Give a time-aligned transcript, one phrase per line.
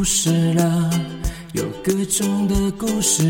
[0.00, 0.90] 故事了，
[1.52, 3.22] 有各种的故事，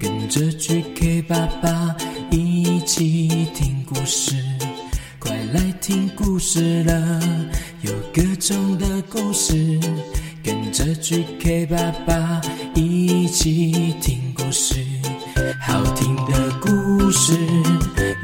[0.00, 1.94] 跟着 GK 爸爸
[2.28, 4.34] 一起听故事。
[5.20, 7.20] 快来听故事了，
[7.82, 9.78] 有各种的故事，
[10.42, 12.40] 跟着 GK 爸爸
[12.74, 14.84] 一起听故事。
[15.60, 17.32] 好听的故事，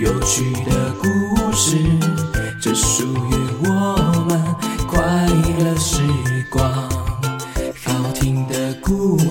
[0.00, 1.76] 有趣的故事，
[2.60, 3.91] 这属于我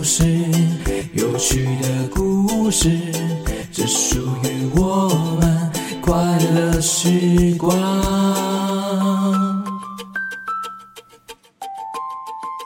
[0.02, 0.24] 故事，
[1.14, 2.90] 有趣的故事，
[3.72, 5.08] 这属于我
[5.40, 7.78] 们快乐时光。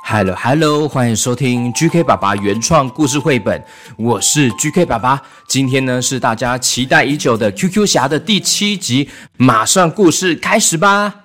[0.06, 3.62] Hello Hello，欢迎收听 GK 爸爸原创故事绘本，
[3.98, 5.22] 我是 GK 爸爸。
[5.46, 11.25] 今天呢是大家期待已久的 QQ 侠的第七集，马上故事开始吧。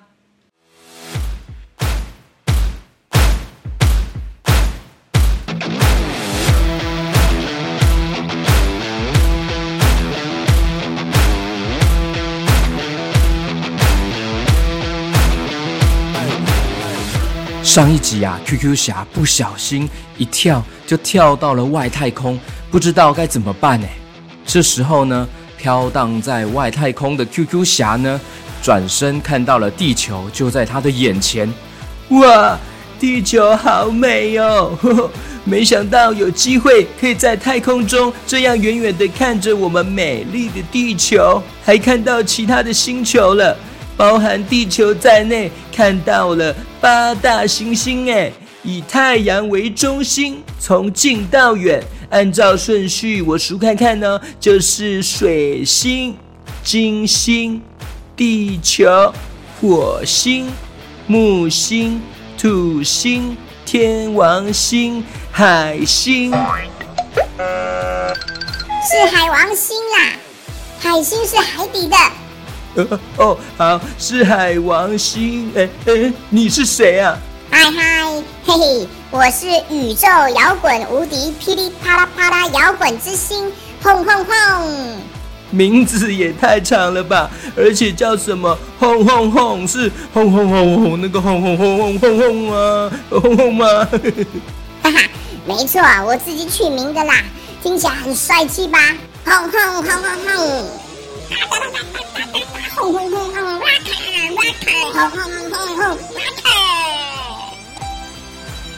[17.71, 22.37] 上一集啊，QQ 侠不小心一跳就跳到了外太空，
[22.69, 23.87] 不知道该怎么办呢。
[24.45, 28.21] 这时候呢，飘荡在外太空的 QQ 侠呢，
[28.61, 31.49] 转身看到了地球就在他的眼前。
[32.09, 32.59] 哇，
[32.99, 34.77] 地球好美哦！
[34.83, 35.11] 呵 呵
[35.45, 43.57] 没想到有机会可以在太空中这样远远的看着我们美丽的地球，还看到其他的星球了。
[44.01, 56.17] 包含地球在内，看到了八大行星，哎，以太阳为中心，从近到远，按照顺序我数看看呢，就是水星、
[56.65, 57.61] 金星、
[58.17, 59.13] 地球、
[59.61, 60.51] 火星、
[61.07, 62.01] 木星、
[62.39, 66.37] 土星、天王星、海星，是
[69.15, 70.15] 海王星啦，
[70.79, 71.95] 海星是海底的。
[73.17, 75.51] 哦，好，是海王星。
[75.57, 77.19] 哎哎，你是谁啊？
[77.51, 78.05] 嗨嗨，
[78.45, 83.51] 嘿嘿，我是宇宙摇滚无敌，噼里啪啦啪啦摇滚之星，
[83.83, 84.97] 轰轰轰！
[85.51, 88.57] 名字也太长了吧，而且叫什么？
[88.79, 93.67] 轰轰轰，是轰轰轰轰那个轰轰轰轰轰轰啊，轰轰吗？
[94.81, 95.01] 哈哈，
[95.45, 97.15] 没错，我自己取名的啦，
[97.65, 98.79] 听起来很帅气吧？
[99.25, 100.71] 轰轰轰轰轰！
[102.77, 103.89] 轰轰轰轰，rock
[104.37, 105.21] rock，轰轰
[105.51, 106.31] 轰轰，rock！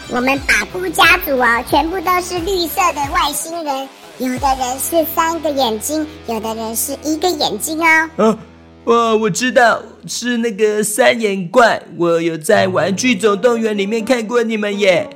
[0.08, 3.88] 我们把布家族哦，全部都是绿色的外星人，
[4.19, 8.08] 有的人是三个眼睛，有的人是一个眼睛哦。
[8.16, 8.38] 啊，
[8.84, 15.08] 哇，我知道是那个三眼怪，我有在《玩具总动员》里面看过你们耶。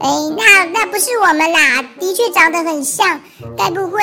[0.00, 3.20] 哎，那那不是我们啦，的确长得很像，
[3.56, 4.02] 该不会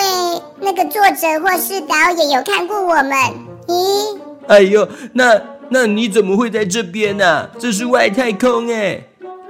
[0.61, 3.13] 那个作者或是导演有看过我们？
[3.67, 4.17] 咦？
[4.47, 7.49] 哎呦，那那你怎么会在这边呢？
[7.59, 9.03] 这是外太空哎。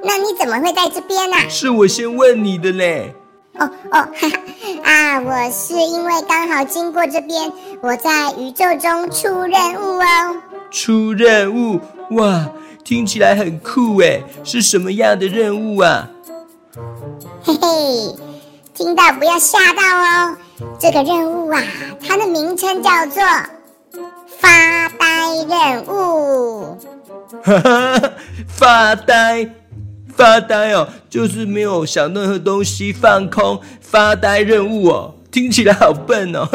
[0.04, 1.36] 那你怎么会在这边呢？
[1.50, 3.14] 是我先问你的嘞。
[3.60, 4.40] 哦哦，哈哈
[4.84, 10.38] 啊，我是因为刚好经过这边，我在宇宙中出任务哦。
[10.72, 11.80] 出任务
[12.12, 12.48] 哇，
[12.84, 16.10] 听起来很酷哎，是什么样的任务啊？
[17.48, 18.16] 嘿嘿，
[18.74, 20.38] 听到不要吓到哦。
[20.78, 21.64] 这个任务啊，
[22.06, 23.24] 它的名称叫做
[24.38, 26.78] 发呆任务。
[27.42, 28.12] 哈哈，
[28.50, 29.50] 发呆。
[30.14, 36.50] 发呆哦，就是没有想任何东西，放空发呆任务哦，听起来好笨哦。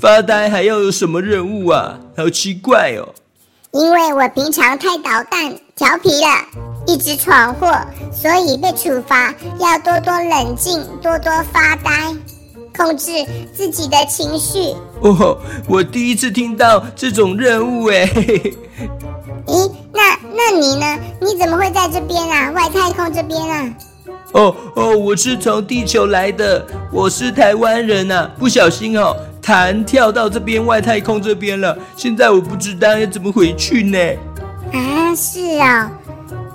[0.00, 1.98] 发呆还要有什么任务啊？
[2.16, 3.08] 好奇怪哦。
[3.72, 6.26] 因为我平常太捣蛋、调皮了，
[6.86, 7.70] 一直闯祸，
[8.10, 12.16] 所以被处罚，要多多冷静，多多发呆，
[12.74, 13.12] 控制
[13.54, 14.74] 自己的情绪。
[15.02, 15.38] 哦，
[15.68, 18.06] 我第一次听到这种任务哎。
[19.46, 20.98] 咦，那那你呢？
[21.20, 22.50] 你怎么会在这边啊？
[22.52, 23.74] 外太空这边啊？
[24.32, 29.14] 哦哦，我是从地球来的，我是台湾人呐，不小心哦
[29.48, 31.74] 弹跳到这边外太空这边了。
[31.96, 33.98] 现在我不知道要怎么回去呢。
[34.74, 35.90] 啊，是啊，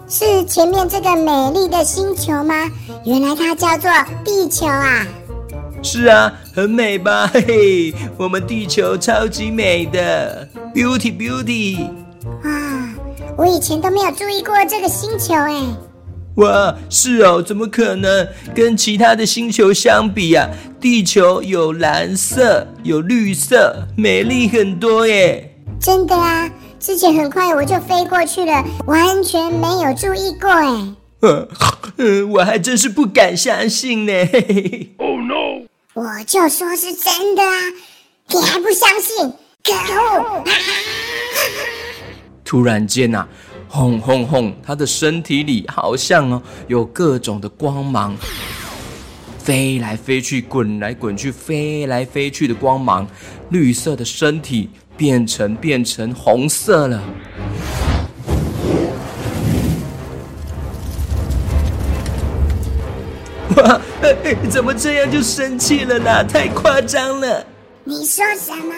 [0.07, 2.69] 是前面这个美丽的星球吗？
[3.03, 3.89] 原来它叫做
[4.23, 5.07] 地球啊。
[5.81, 7.25] 是啊，很美吧？
[7.33, 11.89] 嘿嘿，我们地球超级美的，beauty beauty。
[13.35, 15.63] 我以前都没有注意过这个星球哎！
[16.35, 18.27] 哇，是哦，怎么可能？
[18.53, 20.47] 跟其他的星球相比啊，
[20.83, 25.55] 地球有蓝色，有绿色，美丽很多耶！
[25.79, 30.93] 真的啊，之前很快我就飞过去了，完全没有注意过哎。
[31.21, 31.47] 呃，
[32.27, 34.11] 我还真是不敢相信呢。
[34.99, 35.63] Oh no！
[35.93, 37.59] 我就说是真的啊，
[38.27, 39.31] 你还不相信？
[39.63, 40.43] 可恶！
[42.43, 43.25] 突然间呐，
[43.69, 48.13] 轰轰轰，他的身体里好像哦有各种的光芒，
[49.43, 53.05] 飞来飞去，滚来滚去，飞来飞去的光芒，
[53.49, 57.03] 绿色的身体变成变成红色了。
[63.57, 63.81] 哇，
[64.49, 66.23] 怎么这样就生气了呢？
[66.23, 67.45] 太夸张了！
[67.83, 68.73] 你说什么？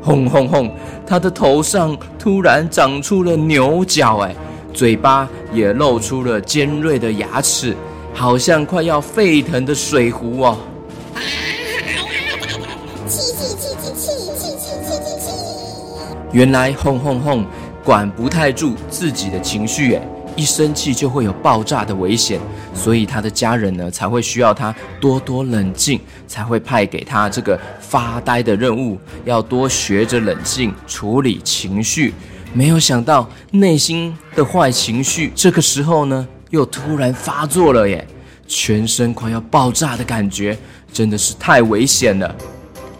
[0.00, 0.74] 轰轰轰！
[1.06, 4.34] 他的头上突然长出了牛角，哎，
[4.72, 7.76] 嘴巴也露出了尖锐的牙齿，
[8.14, 10.58] 好像快要沸腾的水壶哦。
[13.06, 14.06] 气气气气气
[14.36, 15.30] 气气气气！
[16.32, 17.44] 原来轰轰轰
[17.82, 20.02] 管不太住自己的情绪，哎，
[20.36, 22.40] 一生气就会有爆炸的危险，
[22.72, 25.98] 所以他的家人呢才会需要他多多冷静，
[26.28, 32.14] 才会派给他这个发呆的任务，要多学着冷静处理情绪。
[32.52, 38.06] 没有想到内心的坏情绪这个时候呢又突然发作了耶，
[38.46, 40.58] 全身快要爆炸的感觉，
[40.92, 42.34] 真的是太危险了。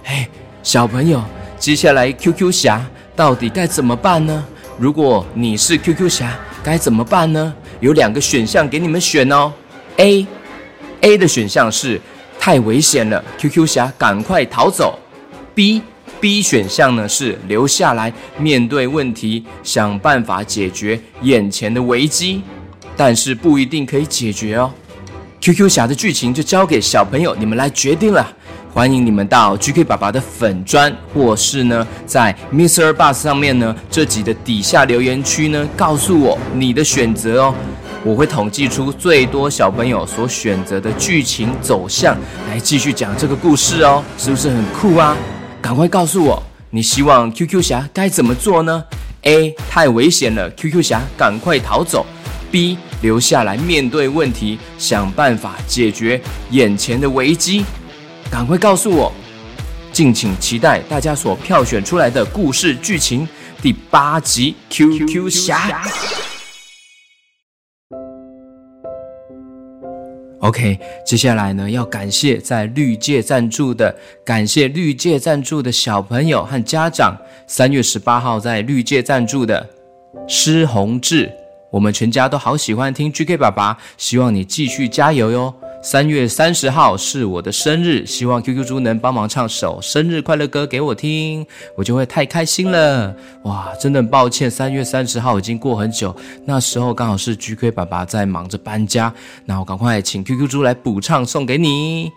[0.04, 0.26] 嘿，
[0.62, 1.22] 小朋友，
[1.58, 2.84] 接下来 QQ 侠
[3.16, 4.44] 到底该怎么办呢？
[4.78, 6.38] 如果你是 QQ 侠。
[6.62, 7.54] 该怎么办呢？
[7.80, 9.50] 有两个选项给你们选哦。
[9.96, 11.98] A，A 的选项是
[12.38, 14.98] 太危险了，QQ 侠赶快逃走。
[15.54, 15.80] B
[16.20, 22.42] B 选项呢是留下来面对问题，想办法解决眼前的危机，
[22.96, 24.70] 但是不一定可以解决哦。
[25.40, 28.26] QQ 侠的剧情就交给小朋友你们来决定了。
[28.72, 32.92] 欢迎你们到 GK 爸爸的粉砖，或是呢，在 Mr.
[32.92, 37.54] Bus 上面呢，这集的底下留言区呢，告诉我你的选择哦。
[38.04, 42.16] 我会统计出最多小朋友所选择的剧情走向，
[42.48, 44.04] 来继续讲这个故事哦。
[44.16, 45.16] 是不是很酷啊？
[45.62, 48.82] 赶快告诉我，你希望 QQ 侠该怎么做呢
[49.22, 52.06] ？A 太危险了，QQ 侠赶快逃走。
[52.50, 56.20] B 留下来面对问题，想办法解决
[56.50, 57.64] 眼前的危机。
[58.30, 59.12] 赶快告诉我！
[59.92, 63.28] 敬请期待大家所票选出来的故事剧情
[63.60, 65.82] 第八集《QQ 侠》。
[70.40, 73.94] OK，接下来呢，要感谢在绿界赞助的，
[74.24, 77.14] 感谢绿界赞助的小朋友和家长。
[77.46, 79.68] 三月十八号在绿界赞助的
[80.26, 81.30] 施宏志，
[81.70, 85.54] 我们全家都好喜欢听 GK 爸爸，希望你继续加油哟。
[85.82, 93.14] 三月三十号是我的生日，希望 QQ 猪能帮忙唱首生日快乐歌给我听，我就会太开心了。
[93.44, 99.10] 哇，真的很抱歉，三月三十号已经过很久，那时候刚好是 GK 爸爸在忙着搬家，
[99.46, 102.10] 那我赶快请 QQ 猪来补唱送给你。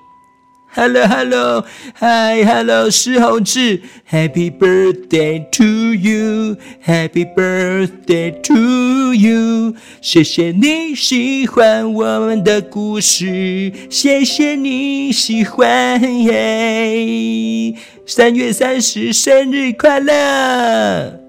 [0.75, 1.65] Hello, hello,
[1.99, 9.75] hi, hello，石宏志，Happy birthday to you, Happy birthday to you。
[10.01, 17.75] 谢谢你喜欢我们的故事，谢谢你喜欢耶。
[18.05, 21.19] 三月三十生日快乐！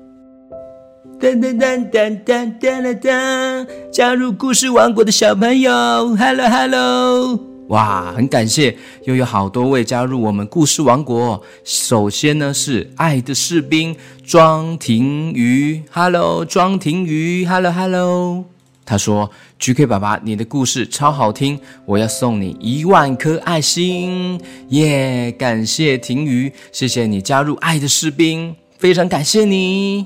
[1.21, 5.71] 噔噔噔噔噔噔噔，加入故事王国的小朋友
[6.16, 7.53] ，Hello, hello。
[7.68, 11.42] 哇，很感谢，又有好多位加入我们故事王国。
[11.64, 18.44] 首先呢是爱的士兵庄庭瑜，Hello，庄庭瑜，Hello Hello。
[18.87, 30.04] 他说：“GK 爸爸，你的故事超好听，我要送你一万颗爱心。”耶，感谢庭瑜，谢谢你加入爱的士兵，非常感谢你。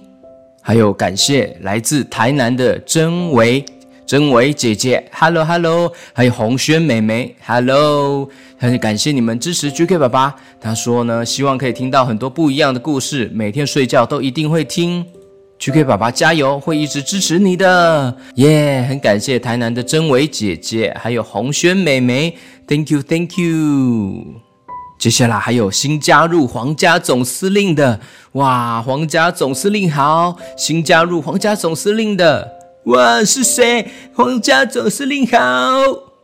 [0.63, 3.65] 还有感谢来自台南的真维。
[4.09, 10.35] 真伟姐姐，Hello Hello，还有红轩妹妹，Hello，很感谢你们支持 GK 爸爸。
[10.59, 15.05] 他说呢，希望可以听到很多不一样的故事，每天睡觉都一定会听。
[15.59, 18.17] GK 爸爸加油，会一直支持你的。
[18.37, 22.35] 耶，很感谢台南的真伟姐姐，还有红轩妹妹
[22.67, 24.25] ，Thank you Thank you。
[24.99, 28.01] 接下来还有新加入皇家总司令的，
[28.33, 32.57] 哇，皇家总司令好，新加入皇家总司令的。
[32.89, 33.87] 我，是谁？
[34.15, 35.37] 皇家总司令好！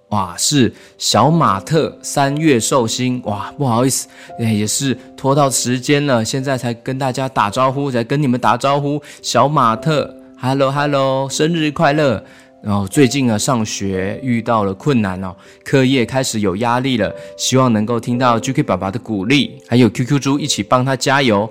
[0.08, 3.20] 哇，是小马特三月寿星。
[3.26, 8.98] 哇，不好意思，也是拖到时间了，现在才跟大家打招呼，才跟你们打招呼。
[9.20, 12.24] 小马特，Hello Hello，生日快乐！
[12.62, 21.46] 然后最近啊，上学遇到了困难哦，课业开始有压力了，希望能够听到 GK 爸爸的鼓励，还有 QQ 猪一起帮他加油。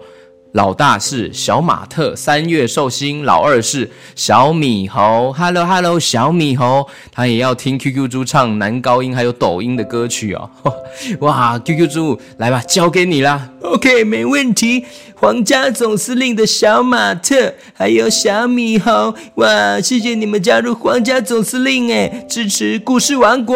[0.53, 10.47] 老大是小马特，三月寿星；老二是小米猴，Hello Hello，小米猴，他也要听 QQ 猪唱男高音还有抖音的歌曲哦。
[11.21, 13.49] 哇，QQ 猪，来吧，交给你啦。
[13.61, 14.85] OK，没问题。
[15.15, 23.55] 皇家总司令的小马特还有小米猴，哇，谢谢你们加入皇家总司令，哎，支持故事王国。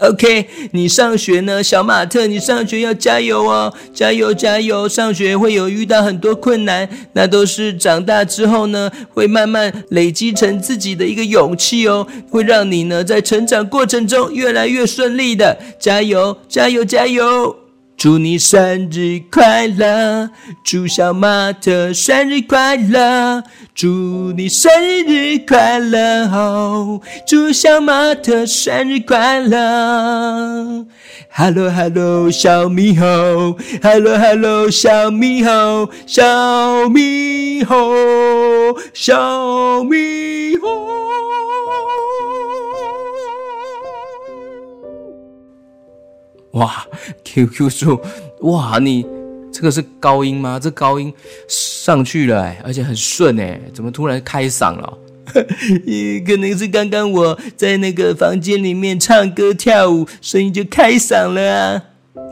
[0.00, 4.88] OK，你上学呢，小马特，你上学要加油哦，加油加油！
[4.88, 15.58] 上学会有遇到很多困难，那都是长大之后呢，会慢慢累积成自己的一个勇气哦，会让你呢在成长过程中越来越顺利的。
[15.78, 17.56] 加油加油加油！
[17.98, 20.30] 祝你生日快乐，
[20.62, 23.42] 祝小马特生日快乐，
[23.74, 24.70] 祝你生
[25.04, 30.86] 日快乐哦，祝小马特生日快乐。
[31.32, 36.22] Hello Hello 小猕猴，Hello Hello 小猕猴，小
[36.84, 41.07] 猕猴，小猕猴。
[46.58, 46.86] 哇
[47.24, 48.00] ，QQ 说，
[48.40, 49.06] 哇，你
[49.52, 50.58] 这个是高音吗？
[50.60, 51.12] 这高音
[51.48, 54.98] 上去了，而且很顺哎，怎么突然开嗓了？
[56.26, 61.82] 可能是刚刚我在那个房间里面唱歌跳舞，声音就开嗓了啊。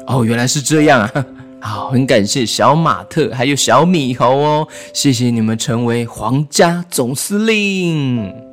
[0.06, 1.26] 哦，原来是这样啊。
[1.60, 8.45] 好，很感谢小马特还有小米猴哦，谢谢你们成为皇家总司令。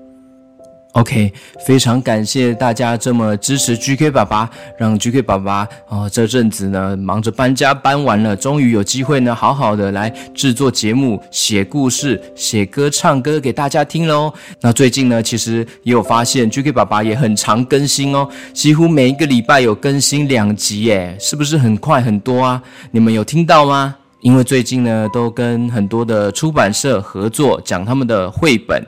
[0.93, 1.33] OK，
[1.65, 4.47] 非常感谢大家这么支持 GK 爸爸，
[4.77, 14.31] 让 GK 爸爸啊这阵子呢忙着搬家搬完了，终于有机会呢好好的来制作节目、写故事、写歌、唱歌给大家听喽。
[14.61, 22.61] 那最近呢，其实也有发现 GK 爸爸也很常更新哦，几乎每一个礼拜有更新两集耶，是不是很快很多啊？
[22.91, 23.95] 你们有听到吗？
[24.21, 28.81] 因为最近呢都跟很多的出版社合作，讲他们的绘本。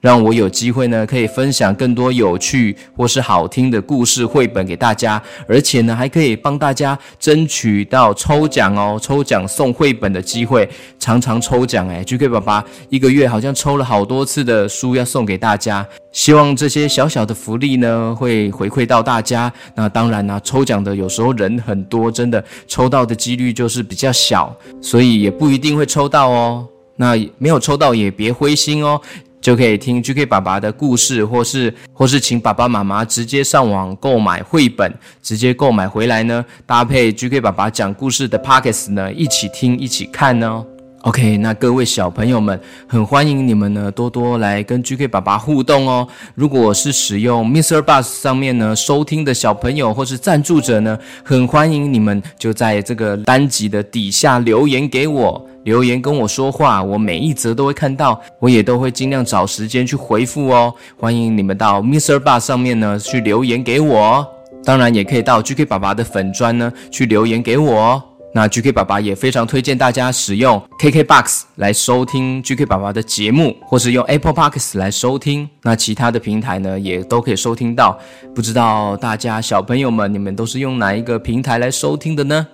[0.00, 19.52] 让我有机会呢，可以分享更多有趣或是好听的故事绘本给大家，而且呢，还可以帮大家争取到抽奖哦，抽奖送绘本的机会，常常抽奖哎，GK 爸爸一个月好像抽了好多次的书要送给大家，希望这些小小的福利呢会回馈到大家。
[19.74, 26.66] 那当然呢，抽奖的有时候人很多，真的抽到的几率就是比较小，所以也不一定会抽到哦。
[26.96, 29.00] 那没有抽到也别灰心哦。
[29.40, 34.92] 就可以听 GK 爸爸的故事，或是或是请爸爸妈妈直接上网购买绘本，
[35.22, 40.64] 直接购买回来呢，搭配 GK 爸爸讲故事的 Pockets 呢，一起听一起看呢。
[41.04, 46.06] OK，那各位小朋友们，很欢迎你们呢多多来跟 GK 爸爸互动哦。
[46.34, 47.80] 如果是使用 Mr.
[47.80, 55.46] Bus 上面呢收听的小朋友或是赞助者呢，很欢迎你们就在这个单集的底下留言给我。
[55.64, 60.72] 留言跟我说话，我每一则都会看到，我也都会尽量找时间去回复哦。
[60.98, 62.16] 欢迎你们到 Mr.
[62.18, 64.26] Bar 上面呢去留言给我，
[64.64, 68.02] 当然也可以到 GK 爸爸的粉砖呢去留言给我。
[68.32, 75.48] 那 GK 爸爸也非常推荐大家使用 KKBox 来收听 GK 爸爸的节目，或是用 Apple Podcasts 来收听。
[75.62, 77.98] 那其他的平台呢也都可以收听到。
[78.32, 82.46] 不知道大家小朋友们，你们都是用哪一个平台来收听的呢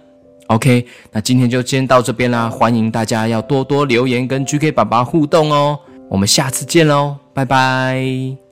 [0.48, 2.48] ？OK，那今天就先到这边啦。
[2.48, 5.78] 欢迎大家要多多留言跟 GK 爸爸互动哦。
[6.08, 8.45] 我们下次见喽，拜拜。